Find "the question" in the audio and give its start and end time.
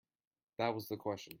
0.87-1.29